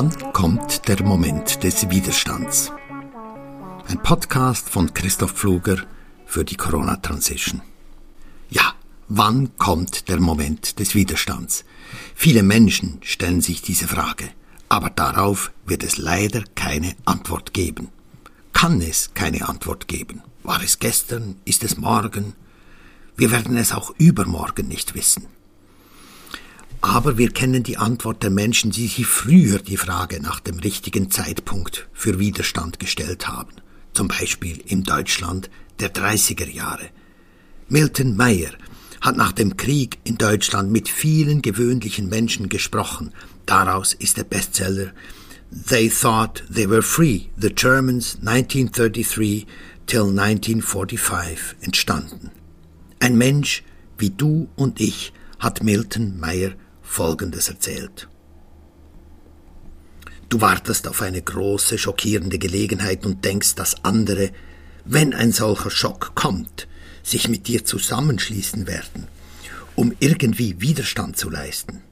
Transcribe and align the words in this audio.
Wann 0.00 0.32
kommt 0.32 0.86
der 0.86 1.02
Moment 1.02 1.64
des 1.64 1.90
Widerstands? 1.90 2.70
Ein 3.88 4.00
Podcast 4.00 4.68
von 4.68 4.94
Christoph 4.94 5.32
Pfluger 5.32 5.78
für 6.24 6.44
die 6.44 6.54
Corona 6.54 6.94
Transition. 6.98 7.62
Ja, 8.48 8.74
wann 9.08 9.58
kommt 9.58 10.08
der 10.08 10.20
Moment 10.20 10.78
des 10.78 10.94
Widerstands? 10.94 11.64
Viele 12.14 12.44
Menschen 12.44 13.00
stellen 13.02 13.40
sich 13.40 13.60
diese 13.60 13.88
Frage, 13.88 14.28
aber 14.68 14.90
darauf 14.90 15.50
wird 15.66 15.82
es 15.82 15.96
leider 15.96 16.44
keine 16.54 16.94
Antwort 17.04 17.52
geben. 17.52 17.88
Kann 18.52 18.80
es 18.80 19.14
keine 19.14 19.48
Antwort 19.48 19.88
geben? 19.88 20.22
War 20.44 20.62
es 20.62 20.78
gestern? 20.78 21.40
Ist 21.44 21.64
es 21.64 21.76
morgen? 21.76 22.34
Wir 23.16 23.32
werden 23.32 23.56
es 23.56 23.72
auch 23.72 23.92
übermorgen 23.98 24.68
nicht 24.68 24.94
wissen. 24.94 25.26
Aber 26.88 27.18
wir 27.18 27.30
kennen 27.30 27.62
die 27.62 27.76
Antwort 27.76 28.22
der 28.22 28.30
Menschen, 28.30 28.70
die 28.70 28.86
sich 28.86 29.06
früher 29.06 29.58
die 29.58 29.76
Frage 29.76 30.22
nach 30.22 30.40
dem 30.40 30.58
richtigen 30.58 31.10
Zeitpunkt 31.10 31.86
für 31.92 32.18
Widerstand 32.18 32.78
gestellt 32.78 33.28
haben, 33.28 33.52
zum 33.92 34.08
Beispiel 34.08 34.62
im 34.66 34.84
Deutschland 34.84 35.50
der 35.80 35.92
30er 35.92 36.48
Jahre. 36.50 36.88
Milton 37.68 38.16
Meyer 38.16 38.52
hat 39.02 39.18
nach 39.18 39.32
dem 39.32 39.58
Krieg 39.58 39.98
in 40.04 40.16
Deutschland 40.16 40.72
mit 40.72 40.88
vielen 40.88 41.42
gewöhnlichen 41.42 42.08
Menschen 42.08 42.48
gesprochen. 42.48 43.12
Daraus 43.44 43.92
ist 43.92 44.16
der 44.16 44.24
Bestseller 44.24 44.92
They 45.68 45.90
Thought 45.90 46.42
They 46.52 46.70
Were 46.70 46.82
Free, 46.82 47.26
The 47.36 47.50
Germans 47.50 48.16
1933 48.24 49.46
till 49.86 50.08
1945 50.08 51.56
entstanden. 51.60 52.30
Ein 52.98 53.18
Mensch 53.18 53.62
wie 53.98 54.10
du 54.10 54.48
und 54.56 54.80
ich 54.80 55.12
hat 55.38 55.62
Milton 55.62 56.18
Meyer 56.18 56.52
Folgendes 56.88 57.48
erzählt. 57.48 58.08
Du 60.28 60.40
wartest 60.40 60.88
auf 60.88 61.00
eine 61.02 61.22
große, 61.22 61.78
schockierende 61.78 62.38
Gelegenheit 62.38 63.06
und 63.06 63.24
denkst, 63.24 63.54
dass 63.54 63.84
andere, 63.84 64.30
wenn 64.84 65.14
ein 65.14 65.30
solcher 65.30 65.70
Schock 65.70 66.12
kommt, 66.14 66.66
sich 67.02 67.28
mit 67.28 67.46
dir 67.46 67.64
zusammenschließen 67.64 68.66
werden, 68.66 69.06
um 69.76 69.94
irgendwie 70.00 70.60
Widerstand 70.60 71.16
zu 71.16 71.30
leisten. 71.30 71.82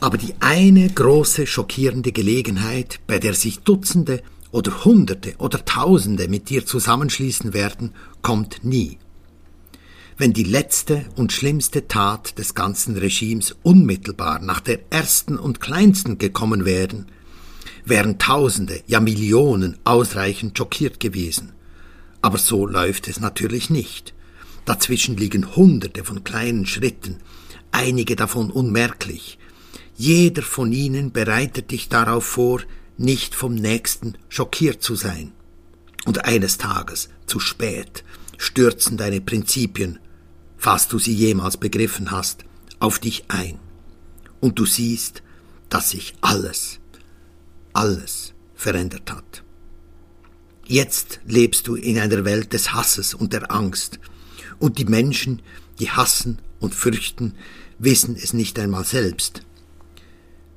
Aber 0.00 0.18
die 0.18 0.34
eine 0.40 0.88
große, 0.88 1.46
schockierende 1.46 2.12
Gelegenheit, 2.12 3.00
bei 3.06 3.18
der 3.18 3.34
sich 3.34 3.60
Dutzende 3.60 4.22
oder 4.50 4.84
Hunderte 4.84 5.34
oder 5.38 5.64
Tausende 5.64 6.28
mit 6.28 6.50
dir 6.50 6.66
zusammenschließen 6.66 7.52
werden, 7.52 7.94
kommt 8.22 8.64
nie 8.64 8.98
wenn 10.18 10.32
die 10.32 10.42
letzte 10.42 11.06
und 11.14 11.32
schlimmste 11.32 11.86
Tat 11.86 12.38
des 12.38 12.56
ganzen 12.56 12.96
Regimes 12.96 13.54
unmittelbar 13.62 14.40
nach 14.40 14.58
der 14.58 14.80
ersten 14.92 15.38
und 15.38 15.60
kleinsten 15.60 16.18
gekommen 16.18 16.64
wären, 16.64 17.06
wären 17.84 18.18
Tausende, 18.18 18.82
ja 18.88 18.98
Millionen 18.98 19.78
ausreichend 19.84 20.58
schockiert 20.58 20.98
gewesen. 20.98 21.52
Aber 22.20 22.36
so 22.36 22.66
läuft 22.66 23.06
es 23.06 23.20
natürlich 23.20 23.70
nicht. 23.70 24.12
Dazwischen 24.64 25.16
liegen 25.16 25.54
Hunderte 25.54 26.02
von 26.02 26.24
kleinen 26.24 26.66
Schritten, 26.66 27.18
einige 27.70 28.16
davon 28.16 28.50
unmerklich. 28.50 29.38
Jeder 29.96 30.42
von 30.42 30.72
ihnen 30.72 31.12
bereitet 31.12 31.70
dich 31.70 31.88
darauf 31.88 32.24
vor, 32.24 32.60
nicht 32.96 33.36
vom 33.36 33.54
Nächsten 33.54 34.18
schockiert 34.28 34.82
zu 34.82 34.96
sein. 34.96 35.30
Und 36.06 36.24
eines 36.24 36.58
Tages, 36.58 37.08
zu 37.26 37.38
spät, 37.38 38.02
stürzen 38.36 38.96
deine 38.96 39.20
Prinzipien 39.20 40.00
falls 40.58 40.88
du 40.88 40.98
sie 40.98 41.14
jemals 41.14 41.56
begriffen 41.56 42.10
hast, 42.10 42.44
auf 42.80 42.98
dich 42.98 43.24
ein. 43.28 43.58
Und 44.40 44.58
du 44.58 44.66
siehst, 44.66 45.22
dass 45.68 45.90
sich 45.90 46.14
alles, 46.20 46.80
alles 47.72 48.34
verändert 48.54 49.10
hat. 49.10 49.42
Jetzt 50.66 51.20
lebst 51.26 51.66
du 51.66 51.76
in 51.76 51.98
einer 51.98 52.24
Welt 52.24 52.52
des 52.52 52.74
Hasses 52.74 53.14
und 53.14 53.32
der 53.32 53.50
Angst, 53.50 53.98
und 54.58 54.78
die 54.78 54.84
Menschen, 54.84 55.40
die 55.78 55.90
hassen 55.90 56.40
und 56.58 56.74
fürchten, 56.74 57.34
wissen 57.78 58.16
es 58.16 58.32
nicht 58.32 58.58
einmal 58.58 58.84
selbst. 58.84 59.42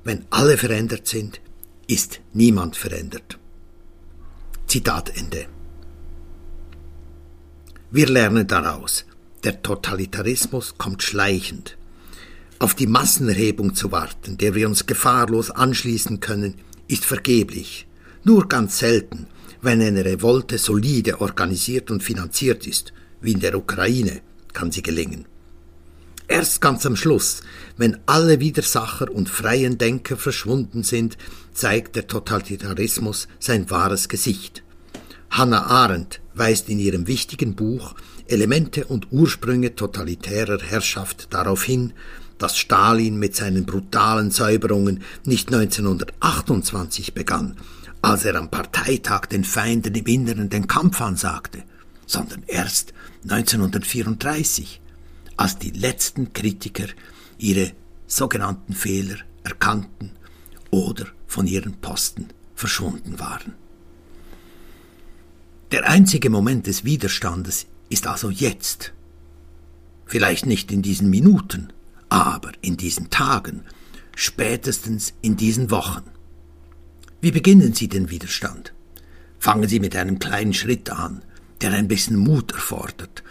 Wenn 0.04 0.26
alle 0.30 0.58
verändert 0.58 1.06
sind, 1.06 1.40
ist 1.86 2.20
niemand 2.32 2.76
verändert. 2.76 3.38
Zitat 4.66 5.16
Ende. 5.16 5.46
Wir 7.90 8.08
lernen 8.08 8.46
daraus, 8.46 9.04
der 9.44 9.62
Totalitarismus 9.62 10.74
kommt 10.78 11.02
schleichend. 11.02 11.76
Auf 12.58 12.74
die 12.74 12.86
Massenerhebung 12.86 13.74
zu 13.74 13.90
warten, 13.90 14.38
der 14.38 14.54
wir 14.54 14.68
uns 14.68 14.86
gefahrlos 14.86 15.50
anschließen 15.50 16.20
können, 16.20 16.54
ist 16.86 17.04
vergeblich. 17.04 17.86
Nur 18.22 18.48
ganz 18.48 18.78
selten, 18.78 19.26
wenn 19.60 19.82
eine 19.82 20.04
Revolte 20.04 20.58
solide 20.58 21.20
organisiert 21.20 21.90
und 21.90 22.02
finanziert 22.02 22.66
ist, 22.66 22.92
wie 23.20 23.32
in 23.32 23.40
der 23.40 23.56
Ukraine, 23.56 24.20
kann 24.52 24.70
sie 24.70 24.82
gelingen. 24.82 25.26
Erst 26.28 26.60
ganz 26.60 26.86
am 26.86 26.96
Schluss, 26.96 27.42
wenn 27.76 27.98
alle 28.06 28.40
Widersacher 28.40 29.10
und 29.10 29.28
freien 29.28 29.76
Denker 29.76 30.16
verschwunden 30.16 30.82
sind, 30.82 31.18
zeigt 31.52 31.96
der 31.96 32.06
Totalitarismus 32.06 33.28
sein 33.38 33.70
wahres 33.70 34.08
Gesicht. 34.08 34.62
Hannah 35.30 35.66
Arendt 35.66 36.20
weist 36.34 36.68
in 36.68 36.78
ihrem 36.78 37.06
wichtigen 37.06 37.54
Buch 37.54 37.94
Elemente 38.32 38.86
und 38.86 39.12
Ursprünge 39.12 39.76
totalitärer 39.76 40.58
Herrschaft 40.62 41.34
darauf 41.34 41.64
hin, 41.64 41.92
dass 42.38 42.56
Stalin 42.56 43.18
mit 43.18 43.36
seinen 43.36 43.66
brutalen 43.66 44.30
Säuberungen 44.30 45.02
nicht 45.26 45.52
1928 45.52 47.12
begann, 47.12 47.58
als 48.00 48.24
er 48.24 48.36
am 48.36 48.50
Parteitag 48.50 49.26
den 49.26 49.44
Feinden 49.44 49.94
im 49.94 50.06
Inneren 50.06 50.48
den 50.48 50.66
Kampf 50.66 51.02
ansagte, 51.02 51.62
sondern 52.06 52.42
erst 52.46 52.94
1934, 53.24 54.80
als 55.36 55.58
die 55.58 55.70
letzten 55.70 56.32
Kritiker 56.32 56.86
ihre 57.36 57.72
sogenannten 58.06 58.72
Fehler 58.72 59.16
erkannten 59.44 60.12
oder 60.70 61.04
von 61.26 61.46
ihren 61.46 61.74
Posten 61.74 62.28
verschwunden 62.54 63.20
waren. 63.20 63.54
Der 65.70 65.86
einzige 65.86 66.30
Moment 66.30 66.66
des 66.66 66.84
Widerstandes 66.84 67.66
ist 67.88 68.06
also 68.06 68.30
jetzt. 68.30 68.92
Vielleicht 70.06 70.44
nicht 70.44 70.70
in 70.70 70.82
diesen 70.82 71.08
Minuten, 71.08 71.72
aber 72.10 72.52
in 72.60 72.76
diesen 72.76 73.08
Tagen, 73.08 73.62
spätestens 74.14 75.14
in 75.22 75.36
diesen 75.36 75.70
Wochen. 75.70 76.02
Wie 77.22 77.30
beginnen 77.30 77.72
Sie 77.72 77.88
den 77.88 78.10
Widerstand? 78.10 78.74
Fangen 79.38 79.70
Sie 79.70 79.80
mit 79.80 79.96
einem 79.96 80.18
kleinen 80.18 80.52
Schritt 80.52 80.90
an, 80.90 81.22
der 81.62 81.72
ein 81.72 81.88
bisschen 81.88 82.16
Mut 82.16 82.52
erfordert 82.52 83.22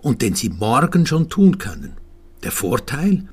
und 0.00 0.22
den 0.22 0.34
Sie 0.34 0.48
morgen 0.48 1.06
schon 1.06 1.28
tun 1.28 1.58
können. 1.58 1.92
Der 2.42 2.50
Vorteil? 2.50 3.28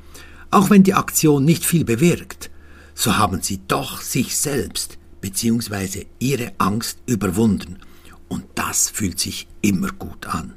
Auch 0.52 0.70
wenn 0.70 0.84
die 0.84 0.94
Aktion 0.94 1.44
nicht 1.44 1.66
viel 1.66 1.86
bewirkt, 1.86 2.52
so 2.94 3.18
haben 3.18 3.42
Sie 3.42 3.62
doch 3.68 4.00
sich 4.00 4.38
selbst 4.38 5.00
bzw. 5.22 6.06
Ihre 6.20 6.54
Angst 6.60 7.00
überwunden 7.08 7.80
und 8.28 8.44
das 8.54 8.92
fühlt 8.92 9.20
sich 9.20 9.48
immer 9.62 9.92
gut 9.92 10.28
an 10.28 10.54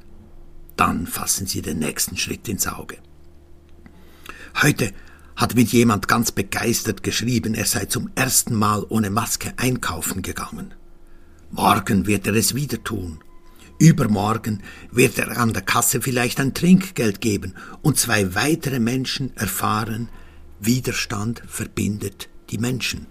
dann 0.77 1.07
fassen 1.07 1.47
Sie 1.47 1.63
den 1.63 1.79
nächsten 1.79 2.17
Schritt 2.17 2.49
ins 2.49 2.67
Auge. 2.67 2.99
Heute 4.63 4.93
hat 5.37 5.55
mir 5.55 5.63
jemand 5.63 6.07
ganz 6.09 6.33
begeistert 6.33 7.03
geschrieben, 7.03 7.55
er 7.55 7.67
sei 7.67 7.87
zum 7.87 8.11
ersten 8.15 8.55
Mal 8.55 8.85
ohne 8.89 9.11
Maske 9.11 9.53
einkaufen 9.57 10.23
gegangen. 10.23 10.75
Morgen 11.51 12.07
wird 12.07 12.27
er 12.27 12.35
es 12.35 12.55
wieder 12.55 12.83
tun. 12.83 13.19
Übermorgen 13.79 14.63
wird 14.93 15.19
er 15.19 15.37
an 15.37 15.53
der 15.53 15.63
Kasse 15.63 16.01
vielleicht 16.01 16.39
ein 16.39 16.55
Trinkgeld 16.55 17.21
geben 17.21 17.55
und 17.83 17.99
zwei 17.99 18.35
weitere 18.35 18.79
Menschen 18.79 19.37
erfahren, 19.37 20.09
Widerstand 20.61 21.43
verbindet 21.47 22.29
die 22.51 22.59
Menschen. 22.59 23.07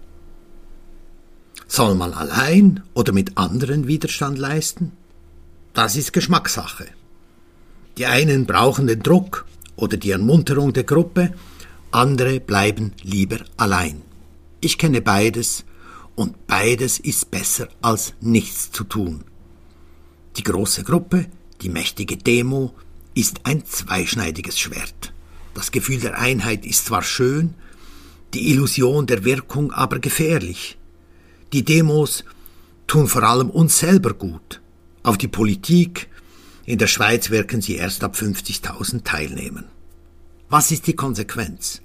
Soll 1.66 1.94
man 1.94 2.12
allein 2.14 2.82
oder 2.94 3.12
mit 3.12 3.36
anderen 3.36 3.86
Widerstand 3.86 4.38
leisten? 4.38 4.92
Das 5.72 5.96
ist 5.96 6.12
Geschmackssache. 6.12 6.86
Die 7.98 8.06
einen 8.06 8.46
brauchen 8.46 8.86
den 8.86 9.02
Druck 9.02 9.46
oder 9.76 9.96
die 9.96 10.10
Ermunterung 10.10 10.72
der 10.72 10.84
Gruppe, 10.84 11.32
andere 11.90 12.40
bleiben 12.40 12.92
lieber 13.02 13.38
allein. 13.56 14.02
Ich 14.60 14.78
kenne 14.78 15.00
beides 15.00 15.64
und 16.16 16.46
beides 16.46 16.98
ist 16.98 17.30
besser 17.30 17.68
als 17.82 18.14
nichts 18.20 18.72
zu 18.72 18.84
tun. 18.84 19.24
Die 20.36 20.42
große 20.42 20.82
Gruppe, 20.82 21.26
die 21.62 21.68
mächtige 21.68 22.16
Demo, 22.16 22.74
ist 23.14 23.40
ein 23.44 23.64
zweischneidiges 23.64 24.58
Schwert. 24.58 25.12
Das 25.54 25.70
Gefühl 25.70 26.00
der 26.00 26.18
Einheit 26.18 26.66
ist 26.66 26.86
zwar 26.86 27.02
schön, 27.02 27.54
die 28.34 28.50
Illusion 28.50 29.06
der 29.06 29.24
Wirkung 29.24 29.70
aber 29.70 30.00
gefährlich. 30.00 30.76
Die 31.52 31.64
Demos 31.64 32.24
tun 32.88 33.06
vor 33.06 33.22
allem 33.22 33.50
uns 33.50 33.78
selber 33.78 34.14
gut. 34.14 34.60
Auf 35.04 35.16
die 35.16 35.28
Politik, 35.28 36.08
in 36.66 36.78
der 36.78 36.86
Schweiz 36.86 37.30
wirken 37.30 37.60
sie 37.60 37.76
erst 37.76 38.04
ab 38.04 38.16
50.000 38.16 39.04
Teilnehmern. 39.04 39.66
Was 40.48 40.70
ist 40.70 40.86
die 40.86 40.96
Konsequenz? 40.96 41.82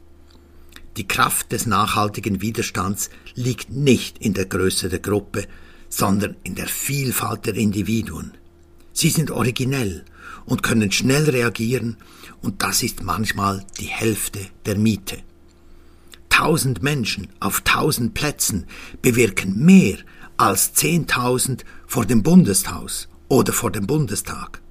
Die 0.97 1.07
Kraft 1.07 1.51
des 1.51 1.65
nachhaltigen 1.65 2.41
Widerstands 2.41 3.09
liegt 3.35 3.69
nicht 3.69 4.17
in 4.17 4.33
der 4.33 4.45
Größe 4.45 4.89
der 4.89 4.99
Gruppe, 4.99 5.47
sondern 5.89 6.35
in 6.43 6.55
der 6.55 6.67
Vielfalt 6.67 7.45
der 7.45 7.55
Individuen. 7.55 8.33
Sie 8.93 9.09
sind 9.09 9.31
originell 9.31 10.03
und 10.45 10.63
können 10.63 10.91
schnell 10.91 11.29
reagieren, 11.29 11.97
und 12.41 12.63
das 12.63 12.83
ist 12.83 13.03
manchmal 13.03 13.65
die 13.79 13.85
Hälfte 13.85 14.39
der 14.65 14.77
Miete. 14.77 15.17
Tausend 16.29 16.83
Menschen 16.83 17.27
auf 17.39 17.61
tausend 17.61 18.13
Plätzen 18.13 18.65
bewirken 19.01 19.57
mehr 19.65 19.97
als 20.37 20.73
zehntausend 20.73 21.65
vor 21.85 22.05
dem 22.05 22.23
Bundeshaus 22.23 23.09
oder 23.27 23.51
vor 23.51 23.71
dem 23.71 23.87
Bundestag. 23.87 24.61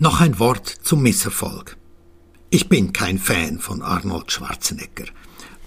Noch 0.00 0.20
ein 0.20 0.40
Wort 0.40 0.66
zum 0.82 1.02
Misserfolg. 1.02 1.76
Ich 2.50 2.68
bin 2.68 2.92
kein 2.92 3.16
Fan 3.16 3.60
von 3.60 3.80
Arnold 3.80 4.32
Schwarzenegger, 4.32 5.04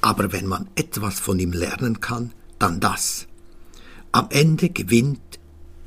aber 0.01 0.33
wenn 0.33 0.45
man 0.45 0.69
etwas 0.75 1.21
von 1.21 1.39
ihm 1.39 1.53
lernen 1.53 2.01
kann, 2.01 2.33
dann 2.59 2.81
das. 2.81 3.27
Am 4.11 4.27
Ende 4.29 4.69
gewinnt, 4.69 5.39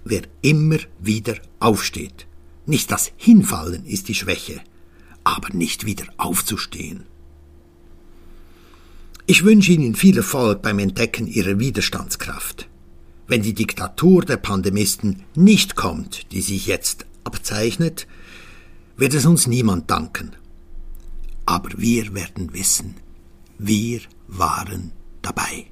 wer 0.04 0.22
immer 0.40 0.78
wieder 0.98 1.36
aufsteht. 1.58 2.26
Nicht 2.64 2.90
das 2.90 3.12
Hinfallen 3.18 3.84
ist 3.84 4.08
die 4.08 4.14
Schwäche, 4.14 4.62
aber 5.22 5.50
nicht 5.50 5.84
wieder 5.84 6.06
aufzustehen. 6.16 7.04
Ich 9.26 9.44
wünsche 9.44 9.72
Ihnen 9.72 9.94
viel 9.94 10.16
Erfolg 10.16 10.62
beim 10.62 10.78
Entdecken 10.78 11.26
Ihrer 11.26 11.58
Widerstandskraft. 11.58 12.68
Wenn 13.26 13.42
die 13.42 13.54
Diktatur 13.54 14.24
der 14.24 14.38
Pandemisten 14.38 15.24
nicht 15.34 15.76
kommt, 15.76 16.32
die 16.32 16.40
sich 16.40 16.66
jetzt 16.66 17.04
abzeichnet, 17.22 18.06
wird 19.00 19.14
es 19.14 19.24
uns 19.24 19.46
niemand 19.46 19.90
danken. 19.90 20.32
Aber 21.46 21.70
wir 21.76 22.14
werden 22.14 22.52
wissen, 22.52 22.96
wir 23.58 24.00
waren 24.28 24.92
dabei. 25.22 25.66